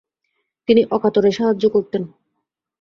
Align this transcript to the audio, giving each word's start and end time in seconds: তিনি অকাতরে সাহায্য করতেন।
তিনি 0.67 0.81
অকাতরে 0.91 1.29
সাহায্য 1.31 1.63
করতেন। 1.69 2.03